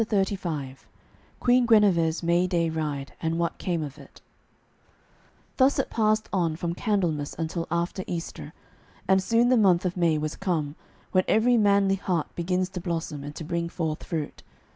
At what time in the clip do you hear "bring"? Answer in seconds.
13.43-13.69